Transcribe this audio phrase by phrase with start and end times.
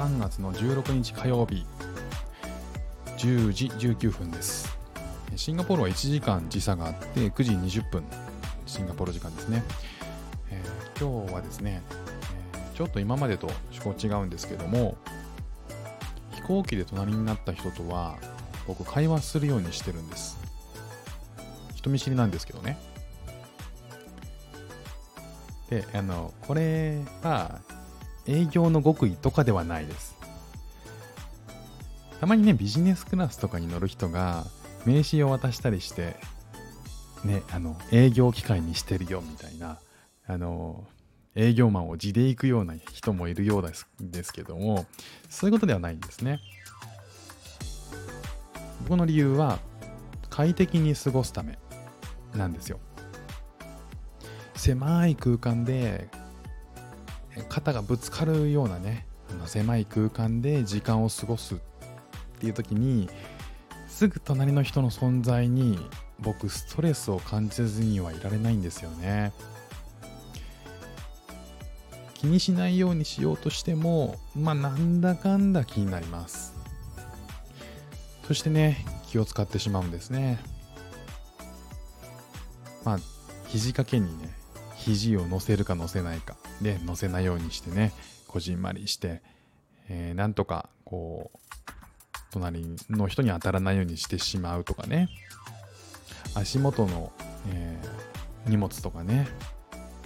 [0.00, 1.66] 3月の16日火曜日。
[3.18, 4.74] 10時19分です。
[5.36, 8.02] シンガポールは1時間時差があって9時20分。
[8.64, 9.62] シンガポール時間ですね、
[10.48, 11.82] えー、今日はですね、
[12.54, 14.96] え、ちょっと今までと趣向違うんですけども
[16.30, 18.16] 飛行機で隣になった人とは
[18.66, 20.38] 僕会話するようにしてるんです。
[21.74, 22.78] 人見知りなんですけどね。
[25.68, 27.60] であのこれは
[28.30, 30.16] 営業の極意とかではないです。
[32.20, 34.44] たまにねビジネスクラスとかに乗る人が
[34.84, 36.16] 名刺を渡したりして
[37.24, 39.78] ねあの営業機会にしてるよみたいな
[40.26, 40.84] あの
[41.34, 44.84] 営業マンを地で行くような人もいるようですですけども
[45.30, 46.40] そういうことではないんですね。
[48.88, 49.58] この理由は
[50.28, 51.58] 快適に過ごすため
[52.34, 52.80] なんですよ。
[54.54, 56.08] 狭い空間で
[57.48, 61.58] 肩がぶつかるようなねあの狭い空間で時間を過ごすっ
[62.40, 63.08] ていう時に
[63.88, 65.78] すぐ隣の人の存在に
[66.20, 69.32] 僕ストレスを感じずにはいられないんですよね。
[72.14, 76.54] 気にしないようにしようとしてもまあなんだかんだ気になります。
[78.26, 80.38] そしてね気を使ってしまうんですね。
[82.84, 82.98] まあ
[83.48, 84.39] 肘掛けにね
[84.84, 86.36] 肘を乗せるか乗せないか。
[86.62, 87.92] で乗せないようにしてね
[88.26, 89.22] こじんまりして、
[89.88, 91.38] えー、なんとかこう
[92.30, 95.08] 隣の人に当たらないようにしてしまうとかね。
[96.34, 97.12] 足元の、
[97.48, 99.28] えー、荷物とかね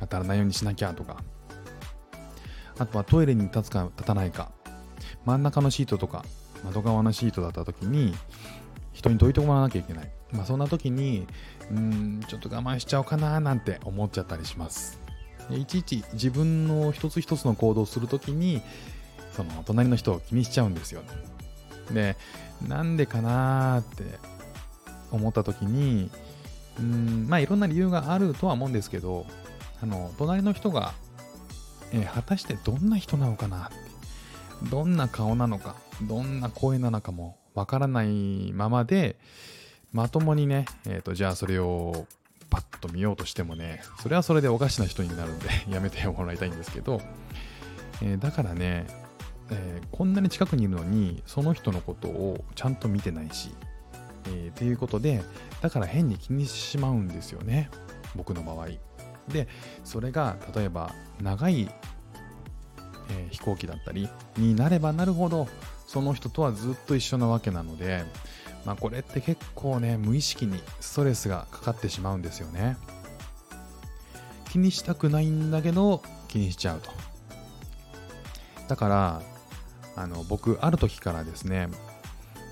[0.00, 1.22] 当たらないようにしなきゃとか。
[2.78, 4.52] あとはトイレに立つか立たないか。
[5.24, 6.24] 真ん中のシートとか
[6.64, 8.14] 窓側のシートだった時に
[8.98, 10.10] 人にどいてもらわなきゃいけない。
[10.32, 11.26] まあそんな時に、
[11.70, 15.00] うん、ちょっと我慢しちゃおうかななんて思っちゃったりします。
[15.50, 18.60] いちいち自分の一つ一つの行動をするときに、
[19.32, 21.02] その隣の人を気にしちゃうんですよ。
[21.92, 22.16] ね
[22.60, 24.18] で、なんでかなーって
[25.12, 26.10] 思った時に、
[26.80, 29.26] うん、まあいろんな理由があるとは思うんですけど、
[29.80, 30.92] あの、隣の人が、
[31.92, 33.70] えー、果たしてどんな人なのかな、
[34.70, 39.16] どんな顔なのか、どんな声なのかもわからないままで、
[39.92, 42.06] まともにね、えっ、ー、と、じゃあそれを
[42.50, 47.00] パッと見ようとしてもね、それはそれでおかしな人になるんで やめてもらいたいんですけど、
[48.00, 48.86] えー、だからね、
[49.50, 53.50] えー、こんなに近くにいるのに、その人のことをちゃんと見てないし、
[54.26, 55.22] えー、っていうことで、
[55.60, 57.70] だから変に気にしてしまうんですよね、
[58.14, 58.68] 僕の場合。
[59.28, 59.48] で、
[59.84, 61.68] それが例えば長い、
[63.10, 65.48] えー、飛行機だったりになればなるほど、
[65.88, 68.04] その人とはずっと一緒なわけなので、
[68.66, 72.76] まあ、これって結構ね無意識にストレスがかかってしまうんですよね。
[74.50, 76.90] 気にしたくないんだけど気にしちゃうと。
[78.68, 79.22] だから
[79.96, 81.68] あの僕ある時からですね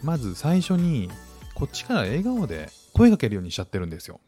[0.03, 1.11] まず最初に
[1.55, 4.19] こっちから笑顔で声かけるようにしちゃってるんですよ。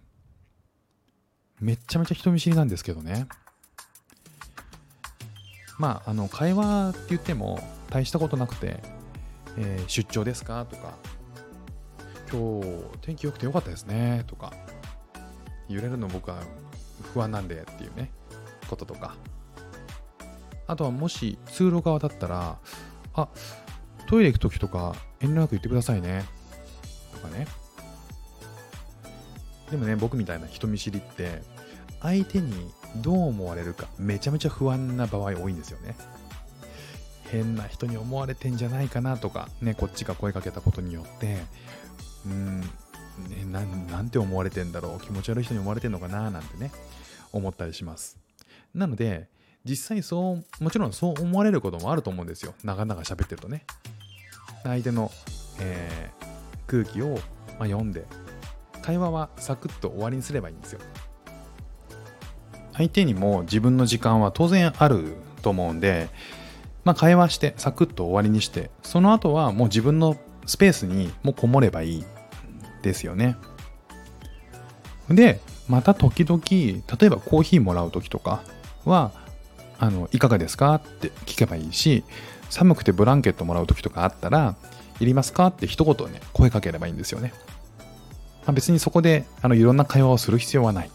[1.61, 3.27] めっちゃめちゃ人見知りなんですけどね。
[5.79, 7.59] まああの会話って言っても
[7.89, 8.98] 大したことなくて
[9.57, 10.65] えー、出張ですか？
[10.67, 10.99] とか、
[12.31, 12.67] 今日
[13.01, 14.53] 天気良くて良かったですねとか、
[15.69, 16.43] 揺れるの僕は
[17.15, 18.11] 不安なんでっていうね、
[18.69, 19.17] こととか。
[20.67, 22.59] あとはもし通路側だったら、
[23.15, 23.29] あ、
[24.07, 26.25] トイレ行くときとか遠慮なく言ってくださいね。
[27.15, 27.47] とかね。
[29.71, 31.43] でもね、僕みたいな人見知りって、
[32.01, 35.97] 相手にどう思われるかめちゃめちゃ不安な場合多いんですよね。
[37.31, 41.39] 変な人に思われてんじゃないかなとか、ね、こっちが声かけたことによって、
[42.27, 42.67] うん、ね、
[43.51, 46.71] ななんて思われてんだろう、気持ち悪い人に思われてんのかななんてね、
[47.33, 48.19] 思ったりします。
[48.75, 49.29] なので、
[49.65, 52.55] 実際そう、もちろんそう思われることもあると思うんですよ。
[52.65, 53.65] 長々喋ってるとね。
[54.63, 55.11] 相手の、
[55.61, 56.27] えー、
[56.67, 57.15] 空気を、
[57.59, 58.05] まあ、読んで、
[58.83, 60.81] 会話はサクッと終わりにすればいいんですよ。
[62.73, 66.09] 相手にも自分の時間は当然あると思うんで、
[66.89, 72.05] まあ、会話してサクッと終わりにしてその後はもう自分のスペースにもうこもればいい
[72.81, 73.37] ですよね。
[75.11, 75.39] で
[75.69, 78.43] また時々例えばコーヒーもらう時とか
[78.87, 79.13] は
[79.79, 82.05] あのいかがですかって聞けばいいし
[82.49, 84.57] 寒くてブランケットもらう時とかあったら
[84.99, 87.35] いりますかって一言ね声かければいいんですよね、
[88.47, 90.91] まあ、別にそこであのいろんな会話をする必要はない。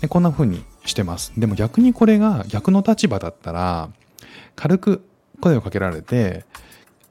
[0.00, 1.32] でこんな風にしてます。
[1.36, 3.90] でも逆にこれが逆の立場だったら、
[4.56, 5.04] 軽く
[5.40, 6.44] 声をかけられて、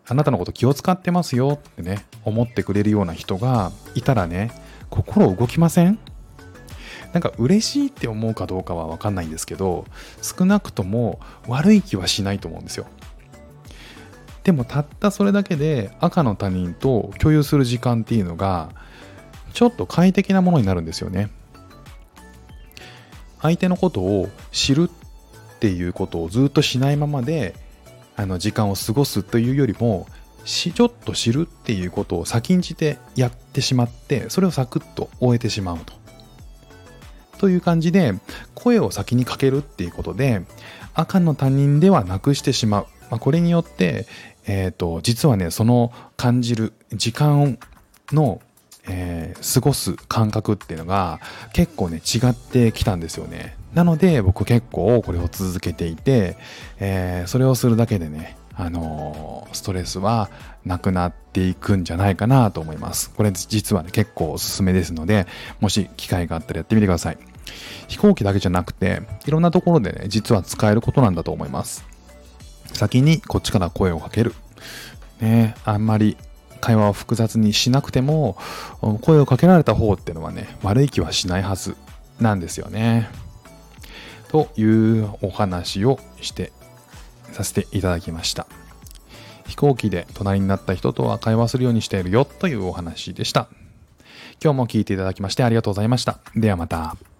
[0.08, 4.52] あなたのこと気を使ってますよってね、思ってくれるような人がいたらね、
[4.90, 6.00] 心動きません？
[7.14, 9.86] なんか嬉しいって思うかどうかは分かんないんですけど
[10.22, 12.86] 少なくとも悪い気はしないと思うんですよ。
[14.44, 18.70] でもたったそれだけで赤の他人と共有する時間っていうのが
[19.54, 21.30] ちょっと快適なものになるんですよね。
[23.42, 27.56] 相手のことを知るっていうことをずっとしないままで
[28.16, 30.08] あの時間を過ごすというよりも
[30.46, 35.94] ちょっと知るっていうことを先んじてやってしまってそれをサクッと終えてしまうと。
[37.38, 38.14] という感じで
[38.54, 40.44] 声を先にかけるっていうことで
[40.94, 44.06] 赤の他人ではなくしてしまう、まあ、これによって、
[44.46, 47.58] えーと、実はねその感じる時間
[48.12, 48.42] の、
[48.88, 51.20] えー、過ごす感覚っていうのが
[51.54, 56.36] 結構ね違ってきたんですよねなので僕結構これを続けていて、
[56.80, 60.30] えー、それをするだけでねあのストレスは
[60.66, 63.10] なくなっていくんじゃないかなと思います。
[63.12, 65.26] これ実はね、結構おすすめですので、
[65.60, 67.18] もし機会があったらやってみてください。
[67.88, 71.86] 飛行機だけじゃなくて、いろんなところでね、実は使えることなんだと思います。
[72.74, 74.36] 先にこっちから声をかける。
[75.20, 76.18] ね、あんまり
[76.62, 78.38] 会話を複雑にしなくても、
[79.02, 81.76] 声をかけられた方っていうのはね、悪い気はしないはず
[82.20, 83.10] なんですよね。
[84.30, 86.54] というお話をして
[87.34, 88.48] させていただきました。
[89.48, 93.50] 飛行機で隣になった人とは会話するようにしているよというお話でした。
[94.42, 96.20] 今日も聞いていただきましてありがとうございました。
[96.36, 97.11] ではまた。